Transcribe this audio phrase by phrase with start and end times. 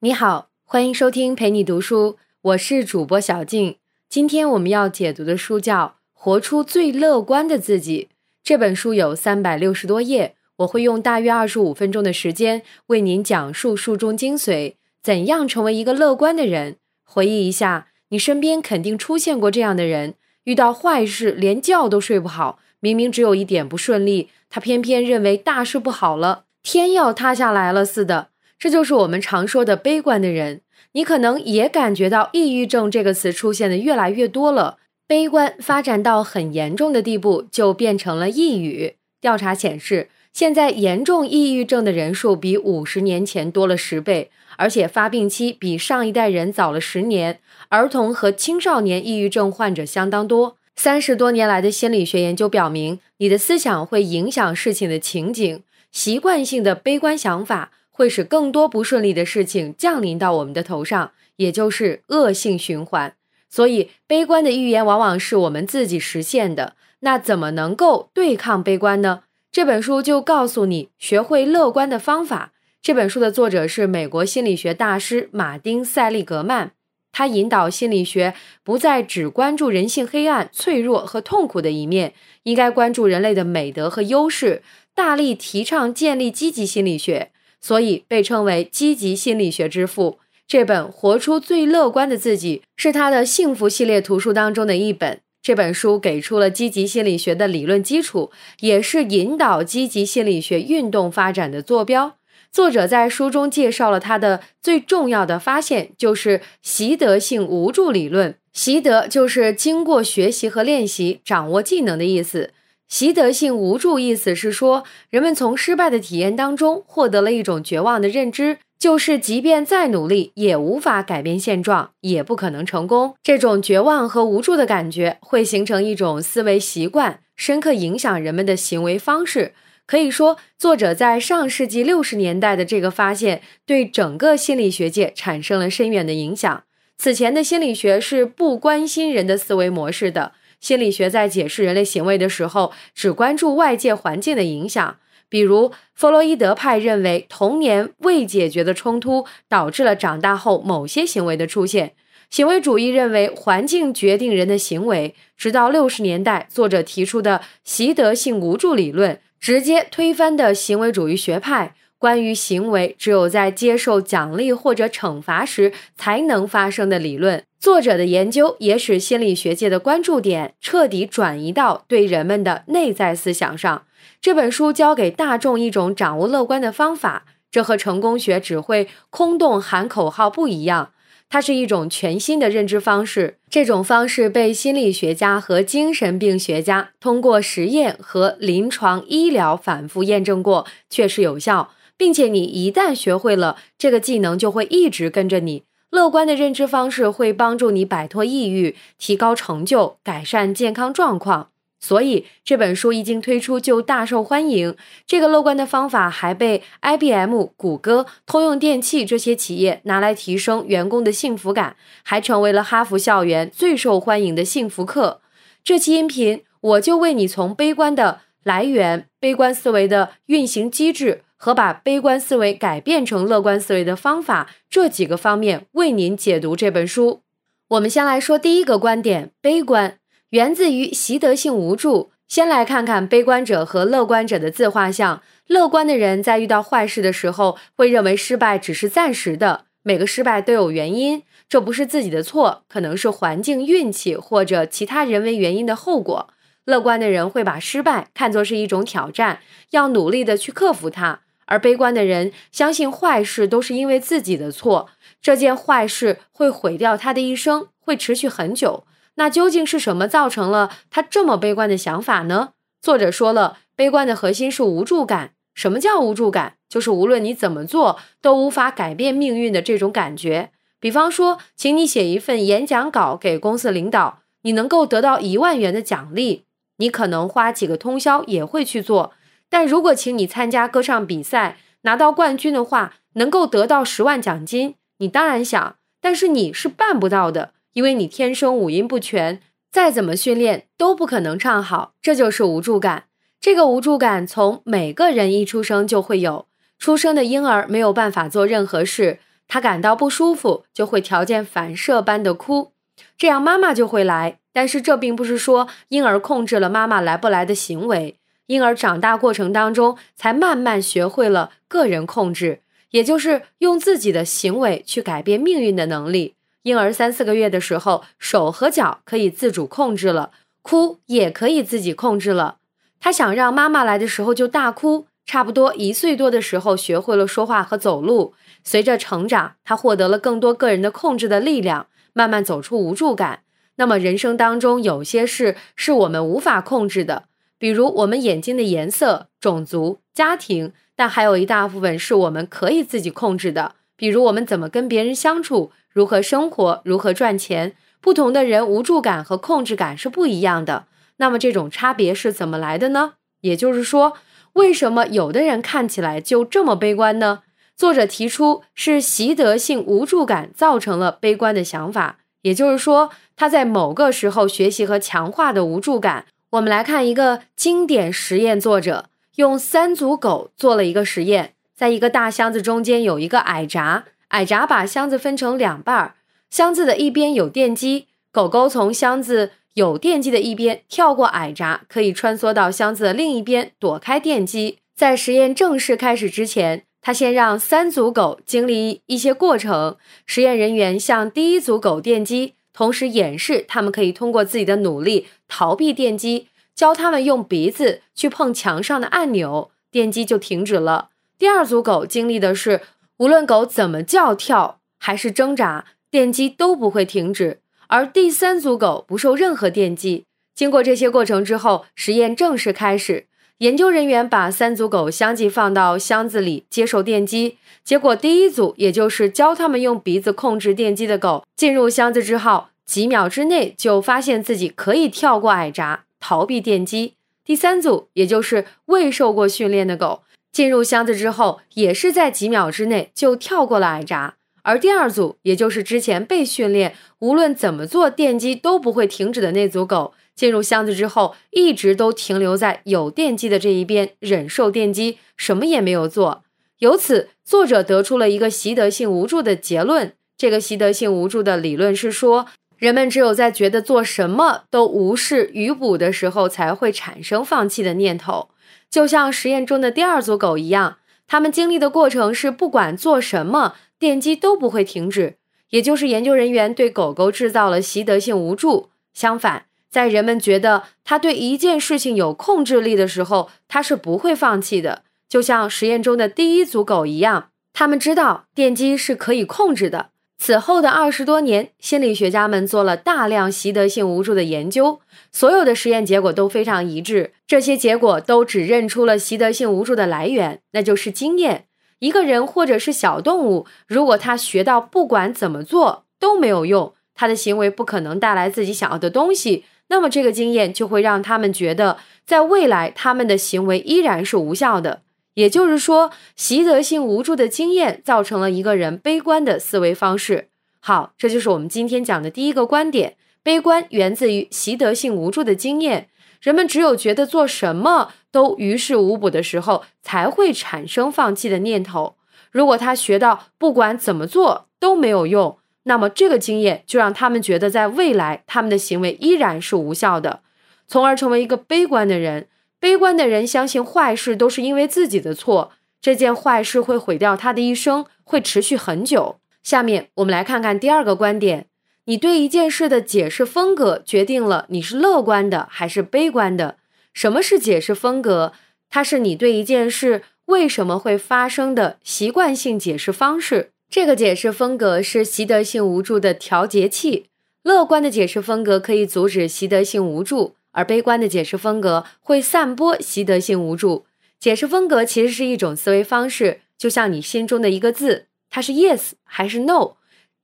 [0.00, 3.78] 你好，欢迎收听陪你读书，我是主播小静。
[4.08, 8.06] 今天我们要解读的书叫《活出最乐观的自己》。
[8.44, 16.76] 这本书有三百六十多页，我会用大约二十五分钟的时间为您讲述书中精髓，怎样成为一个乐观的人。
[17.02, 28.28] 回忆一下，你身边肯定出现过这样的人：遇到坏事连觉都睡不好，明明只有一点不顺利，他偏偏认为大事不好了，天要塌下来了似的。
[28.58, 30.62] 这就是我们常说的悲观的人，
[30.92, 34.78] 你可能也感觉到“抑郁症”这个词出现的越来越多了。
[35.06, 38.96] 悲观发展到很严重的地步，就变成了抑郁。
[39.20, 47.38] 调查显示，现在严重抑郁症的人数比五十年前多了十倍，而且发病期比上一代人早了十年。
[47.68, 50.56] 儿童和青少年抑郁症患者相当多。
[50.76, 57.70] 三十多年来的心理学研究表明，你的思想会影响事情的情景，习惯性的悲观想法。
[57.98, 63.16] 会使更多不顺利的事情降临到我们的头上，也就是恶性循环。
[63.50, 66.76] 所以，悲观的预言往往是我们自己实现的。
[67.00, 69.24] 那怎么能够对抗悲观呢？
[69.50, 72.52] 这本书就告诉你学会乐观的方法。
[72.80, 76.70] 这本书的作者是美国心理学大师马丁·塞利格曼，
[77.10, 84.62] 他引导心理学不再只关注人性黑暗、脆弱和痛苦的一面，应该关注人类的美德和优势，
[84.94, 87.32] 大力提倡建立积极心理学。
[87.60, 90.18] 所以被称为积极心理学之父。
[90.46, 95.20] 这本《活出最乐观的自己》是他的幸福系列图书当中的一本。
[95.42, 102.16] 这本书给出了积极心理学的理论基础，也是引导积极心理学运动发展的坐标。
[102.50, 108.34] 作者在书中介绍了他的最重要的发现，就是习得性无助理论。
[108.54, 112.50] 习得就是经过学习和练习掌握技能的意思。
[112.88, 123.14] 习得性无助意思是说，人们从失败的体验当中获得了一种绝望的认知，就是即便再努力，也无法改变现状，也不可能成功。
[123.22, 129.52] 这种绝望和无助的感觉会形成一种思维习惯，深刻影响人们的行为方式。
[129.84, 136.64] 可以说，作者在上世纪六十年代的这个发现，对整个心理学界产生了深远的影响。
[136.96, 140.32] 此前的心理学是不关心人的思维模式的。
[140.60, 144.98] 心理学在解释人类行为的时候，只关注外界环境的影响。
[145.28, 151.92] 比如，弗洛伊德派认为童年未解决的冲突导致了长大后某些行为的出现。
[152.30, 155.14] 行为主义认为环境决定人的行为。
[155.36, 161.74] 直到六十年代，作者提出的习得性无助理论直接推翻的行为主义学派。
[161.98, 173.82] 关于行为只有在接受奖励或者惩罚时才能发生的理论，作者的研究也使心理学界的关注点彻底转移到对人们的内在思想上。
[174.20, 180.90] 这本书教给大众一种掌握乐观的方法，这和成功学只会空洞喊口号不一样，
[181.28, 183.38] 它是一种全新的认知方式。
[183.50, 191.72] 这种方式被心理学家和精神病学家通过实验和临床医疗反复验证过，确实有效。
[191.98, 195.64] 并且你一旦学会了这个技能，就会一直跟着你。
[195.90, 201.50] 乐观的认知方式会帮助你摆脱抑郁，提高成就，改善健康状况。
[201.80, 204.74] 所以这本书一经推出就大受欢迎。
[205.06, 215.20] 这个乐观的方法还被 IBM、谷歌、通用电气这些企业拿来提升员工的幸福感，还成为了哈佛校园最受欢迎的幸福课。
[215.62, 221.22] 这期音频我就为你从悲观的来源、悲观思维的运行机制。
[221.38, 227.22] 和把悲观思维改变成乐观思维的方法，这几个方面为您解读这本书。
[227.68, 229.98] 我们先来说第一个观点：悲观
[230.30, 232.10] 源自于习得性无助。
[232.26, 235.22] 先来看看悲观者和乐观者的自画像。
[235.46, 246.28] 乐观的人在遇到坏事的时候，会认为失败只是暂时的，每个失败都有原因，这不是自己的错，可能是环境、运气或者其他人为原因的后果。
[246.66, 249.40] 乐观的人会把失败看作是一种挑战，
[249.70, 251.20] 要努力的去克服它。
[251.48, 254.88] 而悲观的人相信坏事都是因为自己的错，
[255.20, 258.84] 这件坏事会毁掉他的一生，会持续很久。
[259.14, 262.50] 那究竟是什么造成了他这么悲观的想法呢？
[262.80, 265.32] 作者说了，悲观的核心是无助感。
[265.54, 266.54] 什么叫无助感？
[266.68, 270.50] 就是无论你怎么做都无法改变命运的这种感觉。
[270.78, 276.44] 比方说，请你写一份演讲稿给公司领导，你能够得到一万元的奖励，
[276.76, 279.12] 你可能花几个通宵也会去做。
[279.50, 289.40] 但如果请你参加歌唱比赛拿到冠军的话，能够得到十万奖金，你当然想，但是你是办不到的，因为你天生五音不全，
[289.70, 291.94] 再怎么训练都不可能唱好。
[292.02, 293.04] 这就是无助感。
[293.40, 296.46] 这个无助感从每个人一出生就会有。
[296.78, 302.72] 出生的婴儿没有办法做任何事，他感到不舒服，就会条件反射般的哭，
[303.16, 304.38] 这样妈妈就会来。
[304.52, 308.16] 但是这并不是说婴儿控制了妈妈来不来的行为，
[308.48, 312.60] 婴儿长大过程当中才慢慢学会了个人控制，
[312.90, 316.34] 也就是用自己的行为去改变命运的能力。
[316.62, 322.56] 婴儿三四个月的时候，手和脚可以自主控制了，哭也可以自己控制了。
[322.98, 325.06] 他想让妈妈来的时候就大哭。
[325.24, 328.32] 差不多一岁多的时候，学会了说话和走路。
[328.64, 333.42] 随着成长，他获得了更多个人的控制的力量，慢慢走出无助感。
[333.76, 337.24] 那么，人生当中有些事是我们无法控制的，
[337.58, 347.74] 比如我们眼睛的颜色、种族、家庭，但还有一大部分是我们可以自己控制的，比如我们怎么跟别人相处，如何生活，如何赚钱。
[348.00, 350.86] 不同的人无助感和控制感是不一样的。
[351.16, 353.14] 那么，这种差别是怎么来的呢？
[353.40, 354.14] 也就是说。
[354.54, 357.42] 为什么有的人看起来就这么悲观呢？
[357.76, 366.24] 作者提出是习得性无助感造成了悲观的想法，也就是说他在某个时候学习和强化的无助感。
[366.50, 376.14] 我们来看一个经典实验，作者用三组狗做了一个实验，在一个大箱子中间有一个矮闸，矮闸把箱子分成两半，
[376.48, 379.52] 箱子的一边有电机，狗狗从箱子。
[379.74, 384.78] 有电机的一边跳过矮闸，可以穿梭到箱子的另一边躲开电机。
[384.96, 389.96] 在实验正式开始之前，他先让三组狗经历一些过程。
[390.26, 396.46] 实验人员向第一组狗电击，同时演示他们可以通过自己的努力逃避电击，
[396.76, 401.08] 教他们用鼻子去碰墙上的按钮，电击就停止了。
[401.36, 402.82] 第二组狗经历的是，
[403.16, 407.58] 无论狗怎么叫、跳还是挣扎，电击都不会停止。
[407.88, 410.26] 而第三组狗不受任何电击。
[410.54, 413.26] 经过这些过程之后，实验正式开始。
[413.58, 417.58] 研究人员把三组狗相继放到箱子里接受电击。
[417.82, 427.14] 结果，第一组，也就是教他们用鼻子控制电击的狗，进入箱子之后，几秒之内就发现自己可以跳过矮闸，逃避电击。
[427.44, 430.22] 第三组，也就是未受过训练的狗，
[430.52, 434.36] 进入箱子之后，也是在几秒之内就跳过了矮闸。
[434.62, 446.44] 而第二组，也就是之前被训练，无论怎么做电击都不会停止的那组狗，进入箱子之后，一直都停留在有电击的这一边，忍受电击，什么也没有做。
[446.78, 450.12] 由此，作者得出了一个习得性无助的结论。
[450.36, 452.46] 这个习得性无助的理论是说，
[452.76, 458.50] 人们只有在觉得做什么都无事于补的时候，才会产生放弃的念头。
[458.88, 463.74] 就像实验中的第二组狗一样，他们经历的过程是不管做什么。
[463.98, 465.38] 电击都不会停止，
[465.70, 468.90] 也就是研究人员对狗狗制造了习得性无助。
[469.12, 475.02] 相反，在人们觉得他对一件事情有控制力的时候，他是不会放弃的。
[475.28, 480.10] 就像实验中的第一组狗一样，他们知道电击是可以控制的。
[480.40, 485.00] 此后的二十多年，心理学家们做了大量习得性无助的研究，
[485.32, 487.32] 所有的实验结果都非常一致。
[487.46, 491.64] 这些结果都指认出了习得性无助的来源，那就是经验。
[491.98, 505.02] 一个人或者是小动物，如果他学到不管怎么做都没有用，他的行为不可能带来自己想要的东西，那么这个经验就会让他们觉得，在未来他们的行为依然是无效的。
[505.34, 510.48] 也就是说，习得性无助的经验造成了一个人悲观的思维方式。
[510.80, 516.08] 好，这就是我们今天讲的第一个观点：悲观源自于习得性无助的经验。
[516.40, 522.16] 人们只有觉得做什么都于事无补的时候，才会产生放弃的念头。
[522.50, 530.42] 如果他学到不管怎么做都没有用，那么这个经验就让他们觉得在未来他们的行为依然是无效的，
[530.86, 532.46] 从而成为一个悲观的人。
[532.78, 539.40] 悲观的人相信坏事都是因为自己的错，这件坏事会毁掉他的一生，会持续很久。
[539.62, 541.66] 下面我们来看看第二个观点。
[542.04, 546.76] 你对一件事的解释风格决定了你是乐观的还是悲观的。
[547.12, 548.52] 什么是解释风格？
[548.90, 553.72] 它是你对一件事为什么会发生的习惯性解释方式。
[553.90, 557.26] 这个解释风格是习得性无助的调节器。
[557.62, 564.04] 乐观的解释风格可以阻止习得性无助，而悲观的解释风格会散播习得性无助。
[564.38, 569.92] 解释风格其实是一种思维方式，就像你心中的一个字，它是 yes 还是 no。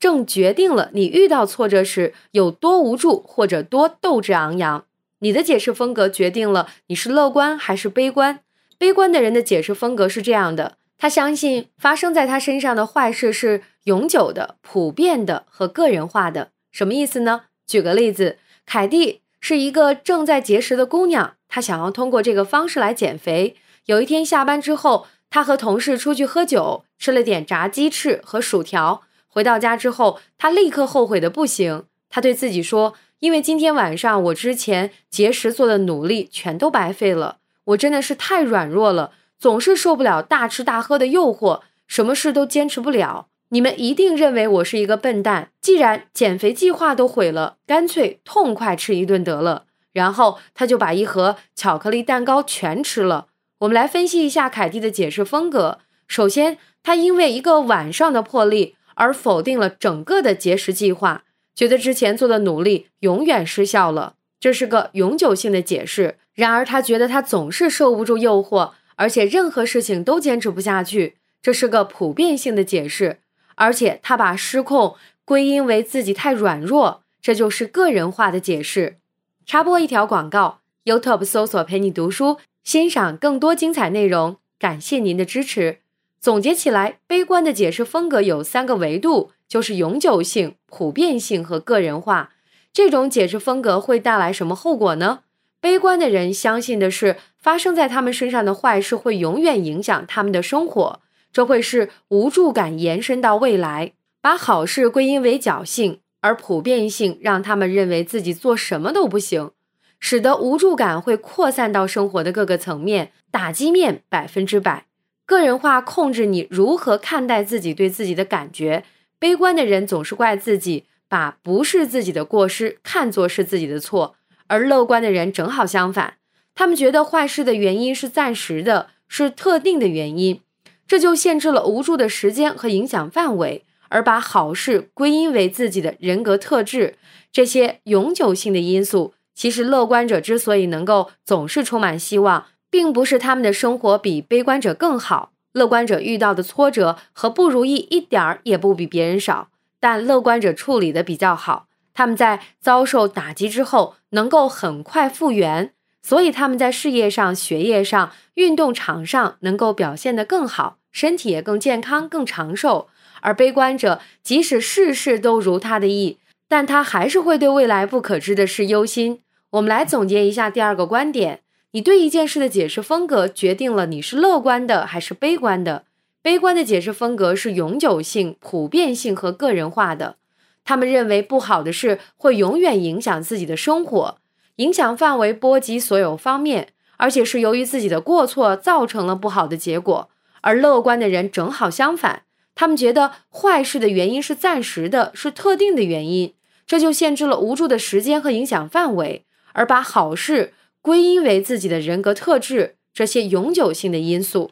[0.01, 4.85] 正决定了你遇到挫折时有多无助或者多斗志昂扬。
[5.21, 8.41] 你的解释风格决定了你是乐观还是悲观。
[8.77, 16.51] 悲观的人的解释风格是这样的：他相信发生在他身上的坏事是永久的、普遍的和个人化的。
[16.73, 17.43] 什么意思呢？
[17.67, 23.57] 举个例子，凯蒂是一个正在节食的姑娘，她想要通过这个方式来减肥。
[23.87, 25.07] 有一天下班之后。
[25.31, 29.03] 他和同事出去喝酒，吃了点炸鸡翅和薯条。
[29.27, 31.87] 回到家之后，他立刻后悔的不行。
[32.09, 39.11] 他对自己说：“因为今天晚上我之前节食做的努力全都白费了，我真的是太软弱了，
[39.45, 43.27] 总是受不了大吃大喝的诱惑，什么事都坚持不了。
[43.51, 45.51] 你们一定认为我是一个笨蛋。
[45.61, 53.27] 既然减肥计划都毁了，干脆痛快吃一顿得了。”然后他就把一盒巧克力蛋糕全吃了。
[53.59, 55.81] 我们来分析一下凯蒂的解释风格。
[56.09, 61.25] 首先，他因为一个晚上的破例而否定了整个的节食计划，
[61.55, 66.17] 觉得之前做的努力永远失效了，这是个永久性的解释。
[66.33, 73.19] 然而，他觉得他总是受不住诱惑，而且任何事情都坚持不下去，这是个普遍性的解释。
[73.55, 78.99] 而且，他把失控归因为自己太软弱，这就是个人化的解释。
[79.47, 82.39] 插播一条广告：YouTube 搜索“陪你读书”。
[82.65, 85.81] 欣赏更多精彩内容，感谢您的支持。
[86.19, 92.33] 总结起来，悲观的解释风格有三个维度，就是永久性、普遍性和个人化。
[92.73, 95.21] 这种解释风格会带来什么后果呢？
[95.65, 101.01] 悲观的人相信的是，发生在他们身上的坏事会永远影响他们的生活，
[101.33, 109.53] 这会是无助感延伸到未来，把好事归因为侥幸，而普遍性让他们认为自己做什么都不行。
[109.99, 114.85] 使得无助感会扩散到生活的各个层面，打击面百分之百。
[115.25, 118.85] 个人化控制你如何看待自己对自己的感觉。
[119.19, 124.17] 悲观的人总是怪自己，把不是自己的过失看作是自己的错；
[124.49, 126.15] 而乐观的人正好相反，
[126.55, 130.41] 他们觉得坏事的原因是暂时的，是特定的原因，
[130.87, 136.97] 这就限制了无助的时间和影响范围，而把好事归因为自己的人格特质。
[137.33, 139.15] 这些永久性的因素。
[139.35, 145.33] 其实，乐观者之所以能够总是充满希望，并不是他们的生活比悲观者更好。
[145.53, 149.49] 乐观者遇到的挫折和不如意一点儿也不比别人少，
[149.81, 151.67] 但乐观者处理的比较好。
[151.95, 155.73] 他们在遭受打击之后能够很快复原，
[156.03, 162.89] 所以他们在事业上、学业上、运动场上能够表现得更好，身体也更健康、更长寿。
[163.21, 169.23] 而悲观者即使事事都如他的意，但他还是会对未来不可知的事忧心。
[169.53, 175.85] 我们来总结一下第二个观点：你对一件事的解释风格，决定了你是乐观的还是悲观的。
[176.21, 180.17] 悲观的解释风格是永久性、普遍性和个人化的。
[180.65, 184.19] 他们认为不好的事会永远影响自己的生活，
[184.57, 190.09] 影响范围波及所有方面，而且是由于自己的过错造成了不好的结果。
[190.41, 192.23] 而乐观的人正好相反，
[192.55, 196.35] 他们觉得坏事的原因是暂时的，是特定的原因，
[196.67, 199.25] 这就限制了无助的时间和影响范围。
[199.53, 200.53] 而把好事
[200.83, 204.51] 归因为自己的人格特质这些永久性的因素，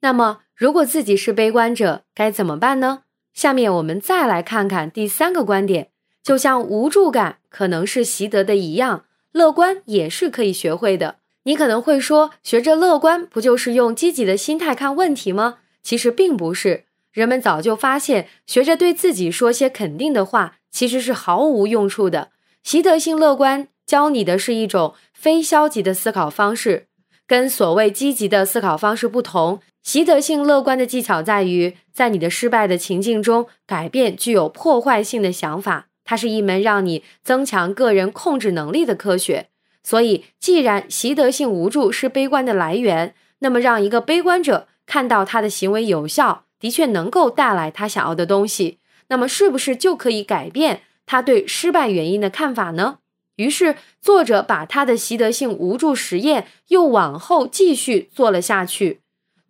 [0.00, 3.02] 那么如果自己是悲观者，该怎么办呢？
[3.34, 5.88] 下面我们再来看看第三个观点，
[6.22, 11.16] 就像无助感可能是习得的一样，乐观也是可以学会的。
[11.42, 15.58] 你可能会说，学着乐观不就是用积极的心态看问题吗？
[15.82, 22.30] 其实并不是，人们早就发现，学着对自己说些肯定的话，其实是毫无用处的。
[22.62, 23.68] 习得性乐观。
[23.86, 26.86] 教你的是一种非消极的思考方式，
[27.26, 29.60] 跟所谓积极的思考方式不同。
[29.82, 35.88] 习得性乐观的技巧在于，在你的失败的情境中改变具有破坏性的想法。
[36.04, 39.48] 它是一门让你增强个人控制能力的科学。
[39.82, 48.78] 所以，既然习得性无助是悲观的来源，那么让一个悲观者看到他的行为有效，的确能够带来他想要的东西，
[49.08, 53.00] 那么是不是就可以改变他对失败原因的看法呢？
[53.36, 59.00] 于是，作者把他的习得性无助实验又往后继续做了下去。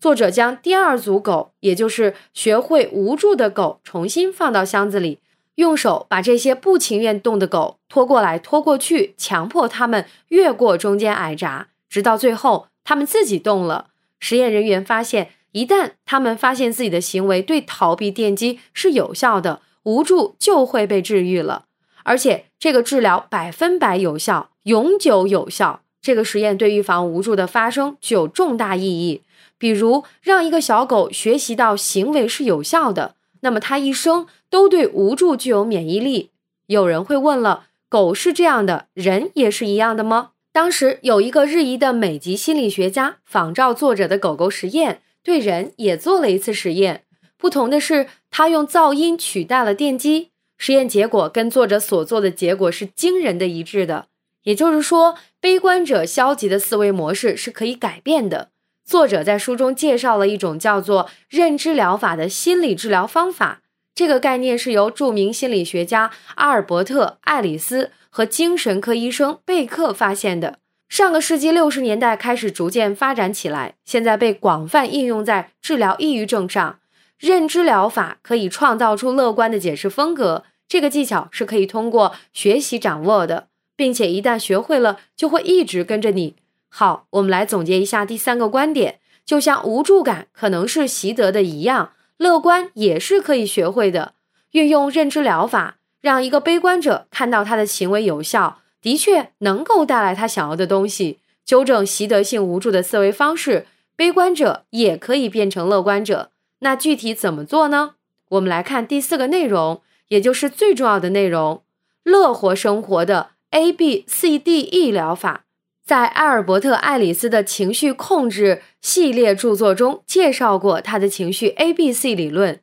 [0.00, 5.18] 作者将第二组狗，也就是学会无助的狗，重新放到箱子里，
[5.56, 13.88] 用手把这些不情愿动的狗拖过来、拖过去，强迫他们越过中间矮闸，直到最后他们自己动了。
[14.20, 21.64] 实验人员发现，一旦他们发现自己的行为对逃避电击是有效的，无助就会被治愈了。
[22.04, 25.82] 而且这个治疗百分百有效，永久有效。
[26.00, 29.22] 这个实验对预防无助的发生具有重大意义。
[29.56, 36.30] 比如，让一个小狗学习到行为是有效的，那么它一生都对无助具有免疫力。
[36.66, 40.32] 有人会问了：狗是这样的，人也是一样的吗？
[40.52, 47.04] 当时有一个日裔的美籍心理学家仿照作者的狗狗实验，对人也做了一次实验。
[47.38, 50.30] 不同的是，他用噪音取代了电击。
[50.56, 54.06] 实验结果跟作者所做的结果是惊人的一致的，
[54.44, 58.50] 也就是说，悲观者消极的思维模式是可以改变的。
[58.84, 63.62] 作者在书中介绍了一种叫做认知疗法的心理治疗方法。
[63.94, 70.58] 这个概念是由著名心理学家阿尔伯特·爱丽丝和精神科医生贝克发现的。
[70.88, 76.78] 上个世纪六十年代开始逐渐发展起来，现在被广泛应用在治疗抑郁症上。
[77.24, 86.36] 认知疗法可以创造出乐观的解释风格，这个技巧是可以通过学习掌握的，并且一旦学会了，就会一直跟着你。
[86.68, 94.12] 好，我们来总结一下第三个观点：就像无助感可能是习得的一样，乐观也是可以学会的。
[94.50, 98.58] 运用认知疗法，让一个悲观者看到他的行为有效。
[98.82, 103.66] 的确能够带来他想要的东西，纠正习得性无助的思维方式。
[103.96, 106.32] 悲观者也可以变成乐观者。
[106.64, 107.96] 那具体怎么做呢？
[108.30, 111.62] 我们来看第四个内容，也就是最重要的内容——
[112.02, 115.44] 乐活生活的 A B C D E 疗法。
[115.84, 122.60] 在艾尔伯特·爱丽丝的情绪控制系列著作中介绍过他的情绪 A B C 理论。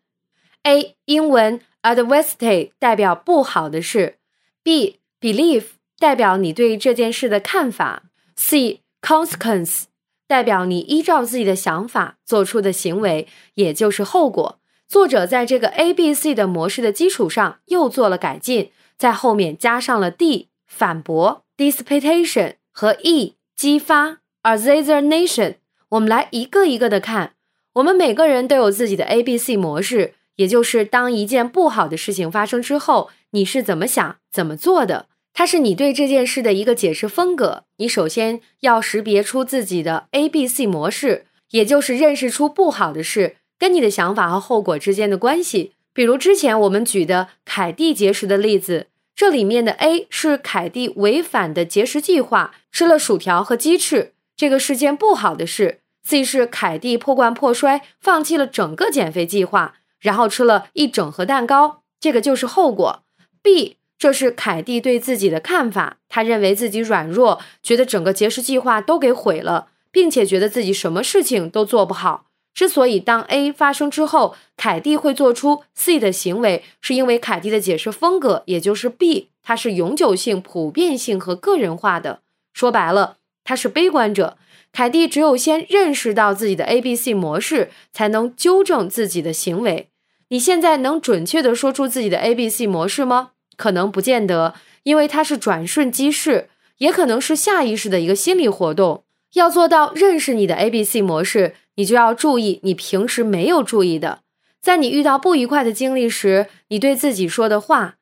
[0.64, 4.18] A 英文 adversity 代表不好的事
[4.64, 5.66] ，B belief。
[6.00, 8.06] 代表你对这件事的看法。
[8.36, 9.84] C consequence
[10.32, 14.60] 代表你依照自己的想法做出的行为，也就是后果。
[14.88, 25.56] 作者在这个 A B C 的模式的基础上又做了改进，在后面加上了 D 反驳 disputation 和 E 激发 assassination。
[25.90, 27.34] 我们来一个一个的看。
[27.74, 35.08] 我们每个人都有自己的 A B C 模式，也就是当一件不好的事情发生之后，你是怎么想、怎么做的。
[35.34, 37.64] 它是你对这件事的一个解释风格。
[37.78, 45.74] 你首先要识别出自己的 A、B、C 模式，也就是认识出不好的事跟你的想法和后果之间的关系。
[45.94, 55.80] 比如之前我们举的凯蒂节食的例子，这里面的 A 是凯蒂违反的节食计划，吃了薯条和鸡翅，这个是件不好的事。
[56.04, 63.04] C 是凯蒂破罐破摔，放弃了整个减肥计划，然后吃了一整盒蛋糕，这个就是后果。
[63.42, 63.78] B。
[64.02, 72.26] 这是凯蒂对自己的看法，他认为自己软弱，觉得整个节食计划都给毁了，并且觉得自己什么事情都做不好。
[72.56, 82.22] 之所以当 A 发生之后，凯蒂会做出 C 的行为，是因为凯蒂的解释风格，也就是 B，它是永久性、普遍性和个人化的。
[82.54, 84.36] 说白了，他是悲观者。
[84.72, 89.90] 凯蒂只有先认识到自己的 A、B、C 模式，才能纠正自己的行为。
[90.30, 93.34] 你现在能准确的说出自己的 A、B、C 模式吗？
[93.62, 99.04] 可能不见得，因为它是转瞬即逝，也可能是下意识的一个心理活动。
[99.34, 104.22] 要做到认识你的 A、B、C 模式，你就要注意你平时没有注意的。
[104.60, 107.98] 在你遇到不愉快的经历时，你对自己说的话，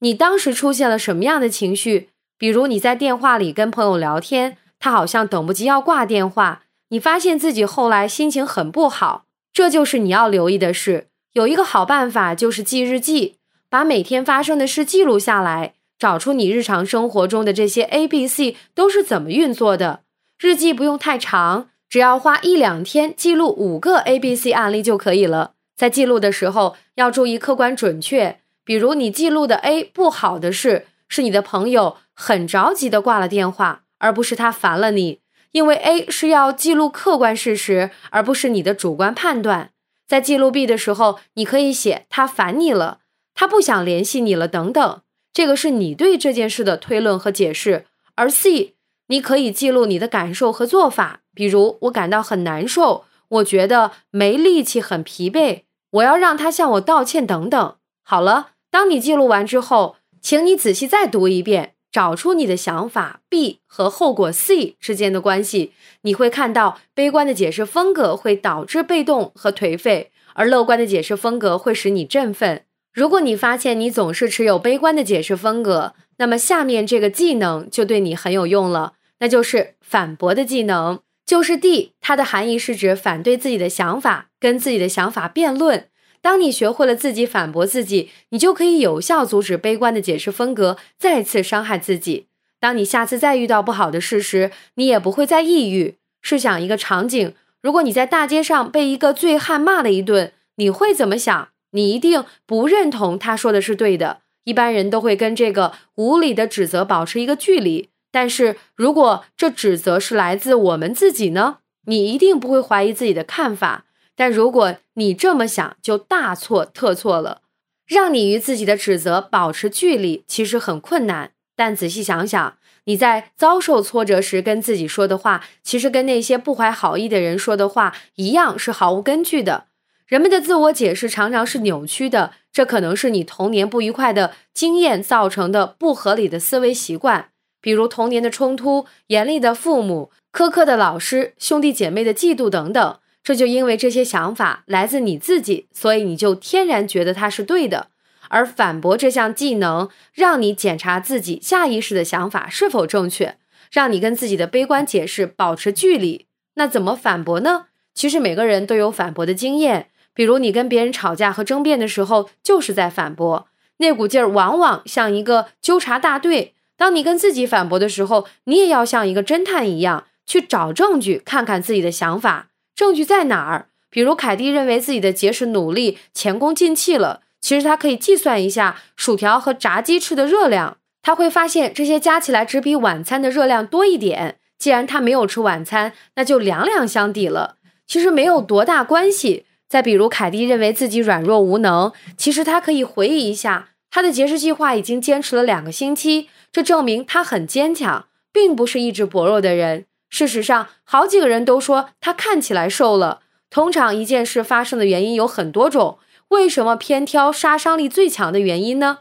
[0.00, 2.08] 你当时出现了什么样的情绪？
[2.38, 11.06] 比如你在电话里跟朋友聊天，他好像等不及要挂电话，你发现自己后来心情很不好，这就是你要留意的事。
[11.34, 13.36] 有一个好办法就是记日记。
[13.74, 20.02] 把每天发生的事记录下来，找出你日常生活中的这些 A、B、C 都是怎么运作的。
[20.38, 25.54] 日记不用太长，只要花一两天记录五个 A、B、C 案例就可以了。
[25.76, 35.18] 在记录的时候要注意客观准确，比如你记录的 A 不好的事是你的朋友很着急的挂了电话，而不是他烦了你。
[35.50, 39.70] 因为 A 是要记录客观事实，而不是你的主观判断。
[40.06, 42.98] 在记录 B 的时候，你可以写他烦你了。
[43.34, 45.00] 他不想联系你了，等等，
[45.32, 47.86] 这个是你对这件事的推论和解释。
[48.14, 48.74] 而 C，
[49.08, 57.76] 你可以记录你的感受和做法，比如我感到很难受，我觉得没力气，很疲惫，我要让他向我道歉，等等。
[58.04, 65.72] 好了，当你记录完之后，请你仔细再读一遍，找出你的想法 B 和后果 C 之间的关系。
[66.02, 72.64] 你会看到，悲观的解释风格会导致被动和颓废，而乐观的解释风格会使你振奋。
[72.94, 81.00] 如果你发现你总是持有悲观的解释风格，那么下面这个技能就对你很有用了，那就是反驳的技能。
[81.26, 85.88] 就是 D，它的含义是指反对自己的想法，跟自己的想法辩论。
[86.22, 92.26] 当你学会了自己反驳自己，你就可以有效阻止悲观的解释风格再次伤害自己。
[92.60, 95.96] 当你下次再遇到不好的事时，你也不会再抑郁。
[96.22, 101.48] 试想一个场景：如果你在大街上被一个醉汉骂了一顿，你会怎么想？
[101.74, 104.22] 你一定不认同他说的是对的。
[104.44, 107.88] 一般人都会跟这个无理的指责保持一个距离。
[108.10, 111.58] 但是如果这指责是来自我们自己呢？
[111.86, 113.86] 你一定不会怀疑自己的看法。
[114.14, 117.42] 但如果你这么想，就大错特错了。
[117.86, 121.32] 让你与自己的指责保持距离，其实很困难。
[121.56, 129.66] 但仔细想想，你在遭受挫折时跟自己说的话，其实跟那些不怀好意的人说的话一样，是毫无根据的。
[130.06, 142.98] 人们的自我解释常常是扭曲的，这可能是你童年不愉快的经验造成的不合理的思维习惯，比如童年的冲突、严厉的父母、苛刻的老师、兄弟姐妹的嫉妒等等。
[143.22, 147.88] 这就因为这些想法来自你自己，所以你就天然觉得它是对的。
[148.28, 153.38] 而反驳这项技能，让你检查自己下意识的想法是否正确，
[153.72, 156.26] 让你跟自己的悲观解释保持距离。
[156.56, 157.66] 那怎么反驳呢？
[157.94, 163.48] 其实每个人都有反驳的经验，比如你跟别人吵架和争辩的时候，就是在反驳，
[163.78, 166.54] 那股劲儿往往像一个纠察大队。
[166.76, 173.68] 当你跟自己反驳的时候，你也要像一个侦探一样去找证据，看看自己的想法证据在哪儿。
[173.90, 177.20] 比如凯蒂认为自己的节食努力前功尽弃了。
[177.40, 184.38] 其实他可以计算一下薯条和炸鸡翅的热量，他会发现这些加起来只比晚餐的热量多一点。
[184.58, 187.56] 既然他没有吃晚餐，那就两两相抵了。
[187.86, 189.44] 其实没有多大关系。
[189.68, 199.86] 再比如，凯蒂认为自己软弱无能，其实他可以回忆一下，他的节食计划已经坚持了两个星期，这证明他很坚强，并不是意志薄弱的人。
[200.10, 203.20] 事实上，好几个人都说他看起来瘦了。
[203.50, 205.98] 通常一件事发生的原因有很多种。
[206.28, 209.00] 为什么偏挑杀伤力最强的原因呢？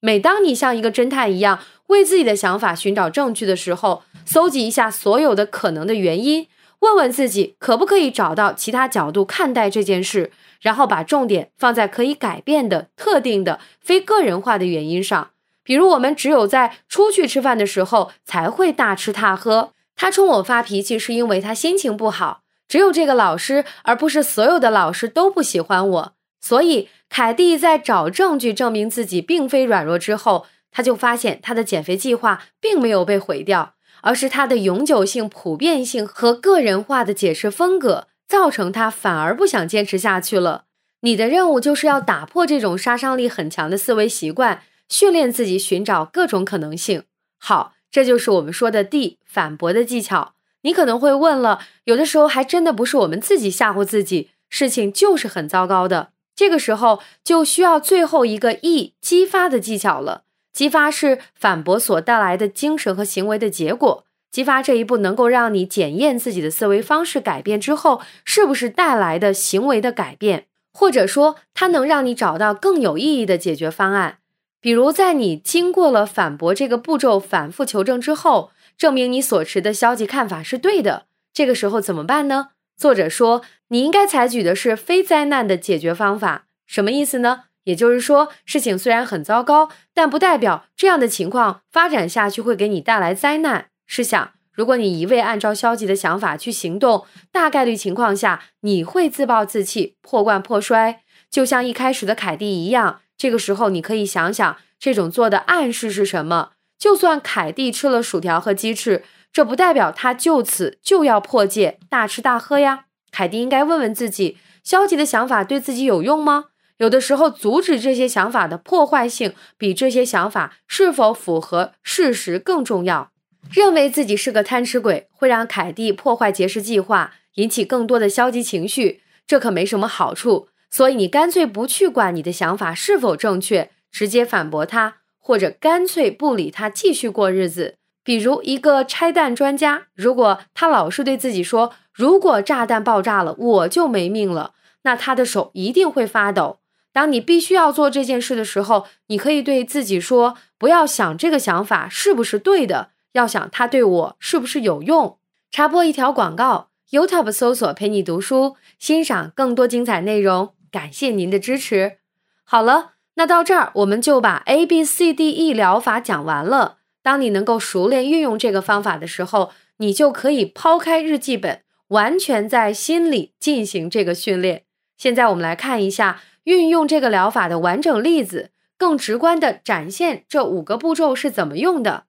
[0.00, 6.46] 每当你像一个侦探一样为自己的想法寻找证据的时候，搜集一下所有的可能的原因，
[6.84, 15.30] 问问自己可不可以找到其他角度看待这件事，然后把重点放在可以改变的、特定的、非个人化的原因上。
[15.62, 19.70] 比如，我们只有在出去吃饭的时候才会大吃大喝。
[19.96, 22.42] 他冲我发脾气是因为他心情不好。
[22.68, 26.12] 只有这个老师，而不是所有的老师都不喜欢我。
[26.40, 33.73] 所以，凯蒂在找证据证明自己并非软弱之后，他就发现他的减肥计划并没有被毁掉，
[34.04, 40.64] 而是他的永久性、普遍性和个人化的解释风格造成他反而不想坚持下去了。
[41.00, 47.04] 你的任务就是要打破这种杀伤力很强的思维习惯，训练自己寻找各种可能性。
[47.38, 50.34] 好，这就是我们说的 D 反驳的技巧。
[50.62, 56.10] 你可能会问了，有的时候还真的不是我们自己吓唬自己，事情就是很糟糕的。
[56.36, 60.23] 这个时候就需要最后一个 E 激发的技巧了。
[60.54, 64.06] 激发是反驳所带来的精神和行为的结果。
[64.30, 74.20] 激发这一步能够让你检验自己的思维方式改变之后，是不是带来的行为的改变，或者说它能让你找到更有意义的解决方案。
[74.60, 81.04] 比如，在你经过了反驳这个步骤反复求证之后，证明你所持的消极看法是对的。
[81.34, 82.48] 这个时候怎么办呢？
[82.76, 83.42] 作者说。
[83.68, 87.44] 你应该采取的是非灾难的解决方法，什么意思呢？
[87.64, 93.66] 也就是说，事情虽然很糟糕，但不代表这样的情况发展下去会给你带来灾难。
[93.86, 103.00] 试想，如果你一味按照消极的想法去行动，大概率情况下你会自暴自弃、破罐破摔，就像一开始的凯蒂一样。
[103.16, 106.50] 这个时候，你可以想想这种做的暗示是什么。
[106.78, 112.86] 就算凯蒂吃了薯条和鸡翅，这不代表他就此就要破戒大吃大喝呀。
[113.10, 116.46] 凯蒂应该问问自己：消极的想法对自己有用吗？
[116.78, 123.10] 有的时候，阻止这些想法的破坏性比这些想法是否符合事实更重要。
[123.52, 130.48] 认为自己是个贪吃鬼，会让凯蒂破坏节食计划，引起更多的消极情绪，这可没什么好处。
[130.70, 137.76] 所以，你干脆不去管你的想法是否正确，直接反驳他，或者干脆不理他，继续过日子。
[138.02, 144.54] 比如，一个拆弹专家，如果他老是对自己说，如果炸弹爆炸了，我就没命了。
[144.82, 146.58] 那他的手一定会发抖。
[146.94, 155.18] 当你必须要做这件事的时候，你可以对自己说：“不要想这个想法是不是对的，要想它对我是不是有用。”
[155.50, 160.54] 插播一条广告：YouTube 搜索“陪你读书”，欣赏更多精彩内容。
[160.70, 161.98] 感谢您的支持。
[162.44, 166.78] 好了，那到这儿我们就把 A B C D E 疗法讲完了。
[167.02, 171.62] 当你能够熟练运用这个方法的时候，你就可以抛开日记本。
[171.88, 174.64] 完全在心里进行这个训练。
[174.96, 182.04] 现在我们来看一下运用这个疗法的完整例子，更直观的展现这五个步骤是怎么用的。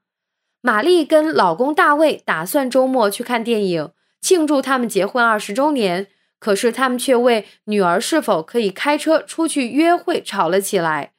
[0.62, 6.08] 玛丽跟老公大卫打算周末去看电影，庆祝他们结婚二十周年。
[6.38, 11.13] 可是他们却为女儿是否可以开车出去约会吵了起来，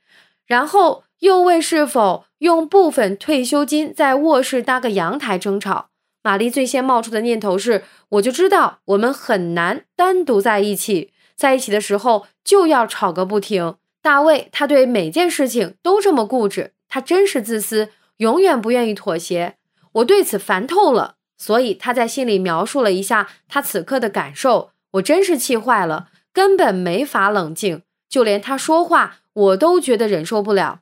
[0.46, 5.88] 然后又为是否用部分退休金在卧室搭个阳台争吵。
[6.22, 13.76] 玛丽最先冒出的念头是：我就知道我们很难单独在一起，在一起的时候就要吵个不停。
[14.00, 19.56] 大卫他对每件事情都这么固执，他真是自私，永远不愿意妥协。
[19.92, 21.16] 我对此烦透了。
[21.38, 24.70] 所以他在信里描述了一下他此刻的感受。
[24.92, 30.80] 我真是气坏了，根本没法冷静，就连他说话我都觉得忍受不了。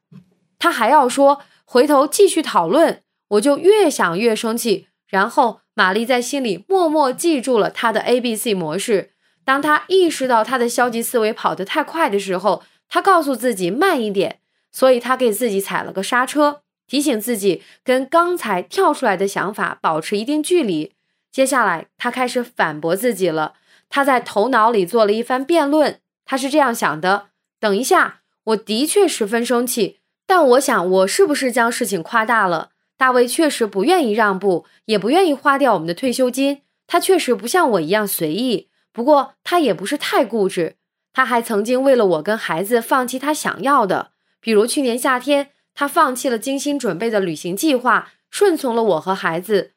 [0.60, 4.86] 他还要说回头继续讨论，我就越想越生气。
[5.08, 9.13] 然后玛丽在心里默默记住了他的 A B C 模式。
[9.44, 14.40] 当他意识到他的消极思维跑得太快的时候，他告诉自己慢一点。
[14.72, 16.62] 所以他给自己踩了个刹车。
[16.86, 20.92] 提醒自己跟刚才跳出来的想法保持一定距离。
[21.30, 23.54] 接下来，他开始反驳自己了。
[23.88, 26.00] 他在头脑里做了一番辩论。
[26.26, 27.28] 他是这样想的：
[27.58, 32.70] 等一下，我的确十分生气，但我想，我是不是将事情夸大了？
[32.98, 36.62] 大卫确实不愿意让步，也不愿意花掉我们的退休金。
[36.86, 40.76] 他确实不像我一样随意，不过他也不是太固执。
[41.12, 45.50] 他还曾经为了我跟孩子放弃他想要的，比如去年夏天。
[45.76, 49.72] 他放弃了精心准备的旅行计划，顺从了我和孩子。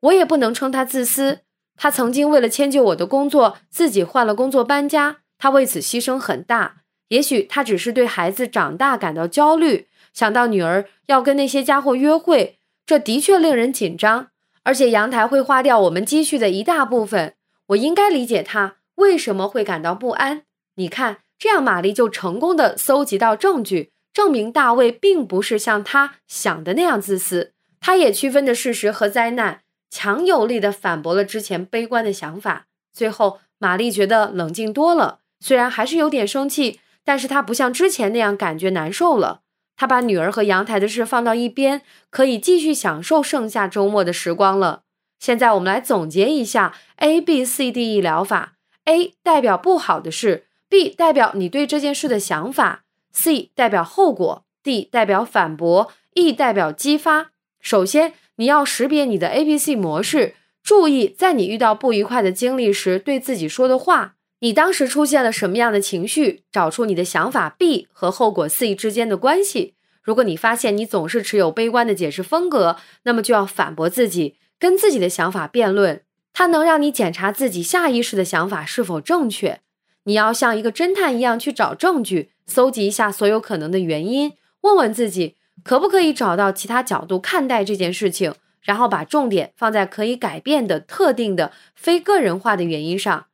[0.00, 1.40] 我也不能称他自私。
[1.76, 6.76] 他曾经为了迁就我的工作，自己换了工作搬家，他为此牺牲很大。
[7.08, 14.28] 也许他只是对孩子长大感到焦虑，想到女儿要跟那些家伙约会，这的确令人紧张。
[14.62, 17.34] 而且阳台会花掉我们积蓄的一大部分。
[17.68, 20.42] 我应该理解他为什么会感到不安。
[20.74, 23.90] 你看，这样玛丽就成功的搜集到证据。
[24.12, 32.66] 证明大卫并不是像他想的那样自私，他也区分的事实和灾难，强有力的反驳了之前悲观的想法。
[32.92, 39.40] 最后，玛丽觉得冷静多了，虽然还是有点生气，但是她不像之前那样感觉难受了。
[39.76, 44.81] 她把女儿和阳台的事放到一边，可以继续享受剩下周末的时光了。
[45.22, 48.54] 现在我们来总结一下 A B C D E 疗法
[48.86, 52.82] ：A 代表不好的事，B 代表你对这件事的想法。
[53.12, 57.30] C 代表后果，D 代表反驳，E 代表激发。
[57.60, 64.16] 首先，你要识别你的 A、B、C 模式，注意在你遇到不愉快的经历时对自己说的话。
[64.40, 66.42] 你当时出现了什么样的情绪？
[66.50, 69.74] 找出你的想法 B 和后果 C 之间的关系。
[70.02, 76.02] 如果你发现你总是持有悲观的解释风格，那么就要反驳自己，跟自己的想法辩论。
[76.32, 79.58] 它能让你检查自己下意识的想法是否正确。
[80.04, 82.30] 你要像一个侦探一样去找证据。
[82.46, 93.26] 搜集一下所有可能的原因，问问自己可不可以找到其他角度看待这件事情，然后把重点放在可以改变的、特定的、非个人化的原因上。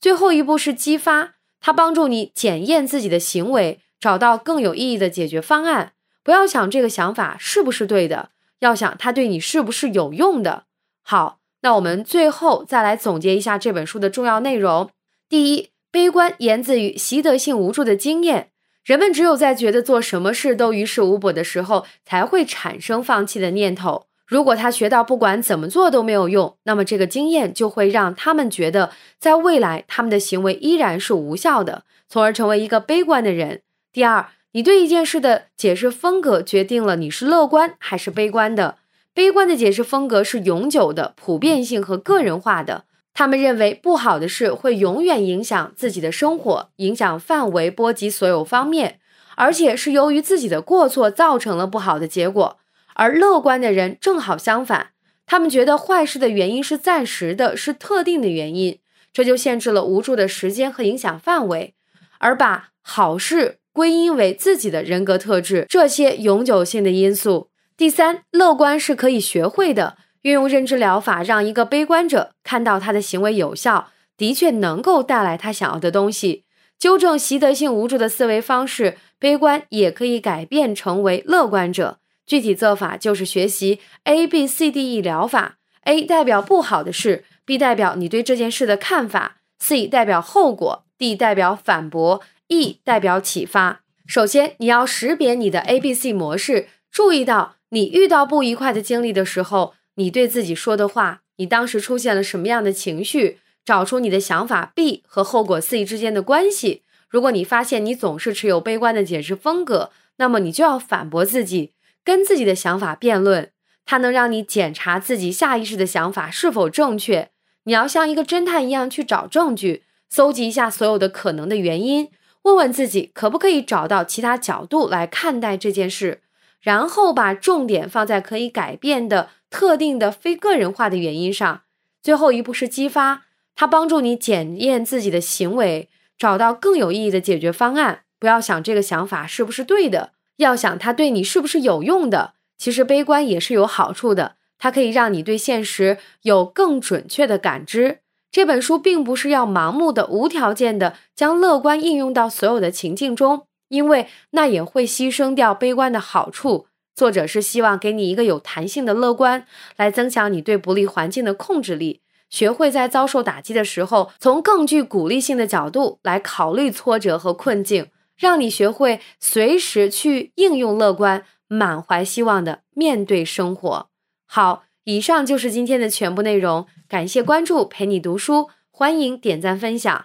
[0.00, 5.94] 最后一步是激发，它帮助你检验自己的行为，找到更有意义的解决方案。
[6.22, 10.64] 不要想这个想法是不是对的，要想它对你是不是有用的。
[11.08, 14.90] 好，那我们最后再来总结一下这本书的重要内容。
[15.28, 18.48] 第一，悲观源自于习得性无助的经验。
[18.84, 24.06] 人们只有在觉得做什么事都于事无补的时候，才会产生放弃的念头。
[24.26, 28.90] 如果他学到不管怎么做都没有用，那么这个经验就会让他们觉得，
[29.20, 33.62] 在未来他们的行为依然是无效的，从而成为一个悲观的人。
[33.92, 38.78] 第二，你对一件事的解释风格决定了你是乐观还是悲观的。
[39.16, 42.84] 悲观的解释风格是永久的、普遍性和个人化的。
[43.14, 49.00] 他们认为不好的事会永远影响自己的生活，影响范围波及所有方面，
[49.36, 52.58] 而且是由于自己的过错造成了不好的结果。
[52.92, 54.88] 而乐观的人正好相反，
[55.24, 58.78] 他们觉得坏事的原因是暂时的，是特定的原因，
[59.14, 61.72] 这就限制了无助的时间和影响范围，
[62.18, 67.48] 而把好事归因为自己的人格特质这些永久性的因素。
[67.76, 69.98] 第三，乐观是可以学会的。
[70.22, 76.44] 运用认知疗法，让一个悲观者看到他的行为有效，的确能够带来他想要的东西。
[76.78, 81.98] 纠正习得性无助的思维方式，悲观也可以改变成为乐观者。
[82.24, 85.58] 具体做法就是学习 A B C D E 疗法。
[85.82, 93.82] A 代表不好的事，B 代表你对这件事的看法，C 代表后果，D 代表反驳，E 代表启发。
[94.06, 99.74] 首先，你要识别你的 A B C 模式，注意到你遇到不愉快的经历的时候。
[99.98, 103.38] 你对自己说的话，你当时出现了什么样的情绪？
[103.64, 106.82] 找出你的想法 B 和后果 C 之间的关系。
[107.08, 111.72] 如果你发现你总是持有悲观的解释风格，那么你就要反驳自己，
[112.04, 113.50] 跟自己的想法辩论。
[113.86, 117.30] 它能让你检查自己下意识的想法是否正确。
[117.64, 122.10] 你要像一个侦探一样去找证据，搜集一下所有的可能的原因，
[122.42, 126.20] 问问自己可不可以找到其他角度来看待这件事，
[126.66, 129.30] 然后把重点放在可以改变的。
[129.48, 131.62] 特定的非个人化的原因上，
[132.02, 133.22] 最后一步是激发，
[133.54, 138.00] 它帮助你检验自己的行为，找到更有意义的解决方案。
[138.18, 142.32] 不要想这个想法是不是对的，要想它对你是不是有用的。
[142.58, 148.00] 其实悲观也是有好处的，它可以让你对现实有更准确的感知。
[148.32, 156.66] 这本书并不是要盲目的、无条件的将乐观应用到所有的情境中，因为那也会牺牲掉悲观的好处。
[156.94, 162.00] 作者是希望给你一个有弹性的乐观，来增强你对不利环境的控制力，
[162.30, 173.88] 学会在遭受打击的时候，从更具鼓励性的角度来考虑挫折和困境，让你学会随时去应用乐观，满怀希望的面对生活。
[174.26, 174.64] 好。
[174.88, 180.04] 以上就是今天的全部内容，感谢关注，陪你读书，欢迎点赞分享，